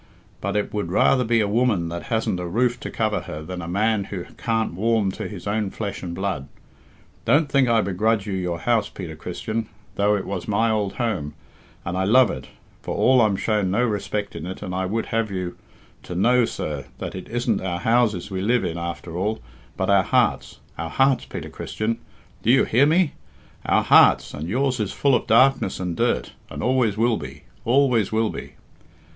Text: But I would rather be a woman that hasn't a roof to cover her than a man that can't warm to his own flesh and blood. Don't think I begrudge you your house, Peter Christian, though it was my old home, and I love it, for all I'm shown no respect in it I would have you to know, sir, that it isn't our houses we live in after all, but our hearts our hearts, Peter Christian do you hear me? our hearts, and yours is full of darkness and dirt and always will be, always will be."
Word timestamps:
But 0.41 0.57
I 0.57 0.63
would 0.63 0.89
rather 0.91 1.23
be 1.23 1.41
a 1.41 1.47
woman 1.47 1.89
that 1.89 2.05
hasn't 2.09 2.39
a 2.39 2.47
roof 2.47 2.79
to 2.79 2.89
cover 2.89 3.19
her 3.19 3.43
than 3.43 3.61
a 3.61 3.67
man 3.67 4.07
that 4.09 4.35
can't 4.35 4.73
warm 4.73 5.11
to 5.11 5.27
his 5.27 5.45
own 5.45 5.69
flesh 5.69 6.01
and 6.01 6.15
blood. 6.15 6.47
Don't 7.23 7.47
think 7.47 7.69
I 7.69 7.81
begrudge 7.81 8.25
you 8.25 8.33
your 8.33 8.61
house, 8.61 8.89
Peter 8.89 9.15
Christian, 9.15 9.69
though 9.97 10.15
it 10.15 10.25
was 10.25 10.47
my 10.47 10.71
old 10.71 10.93
home, 10.93 11.35
and 11.85 11.95
I 11.95 12.05
love 12.05 12.31
it, 12.31 12.47
for 12.81 12.95
all 12.95 13.21
I'm 13.21 13.35
shown 13.35 13.69
no 13.69 13.85
respect 13.85 14.35
in 14.35 14.47
it 14.47 14.63
I 14.63 14.87
would 14.87 15.05
have 15.05 15.29
you 15.29 15.55
to 16.01 16.15
know, 16.15 16.45
sir, 16.45 16.85
that 16.97 17.13
it 17.13 17.29
isn't 17.29 17.61
our 17.61 17.81
houses 17.81 18.31
we 18.31 18.41
live 18.41 18.65
in 18.65 18.79
after 18.79 19.15
all, 19.15 19.39
but 19.77 19.91
our 19.91 20.01
hearts 20.01 20.61
our 20.79 20.89
hearts, 20.89 21.25
Peter 21.25 21.51
Christian 21.51 21.99
do 22.41 22.49
you 22.49 22.63
hear 22.63 22.87
me? 22.87 23.13
our 23.67 23.83
hearts, 23.83 24.33
and 24.33 24.49
yours 24.49 24.79
is 24.79 24.93
full 24.93 25.13
of 25.13 25.27
darkness 25.27 25.79
and 25.79 25.95
dirt 25.95 26.31
and 26.49 26.63
always 26.63 26.97
will 26.97 27.17
be, 27.17 27.43
always 27.65 28.11
will 28.11 28.31
be." 28.31 28.53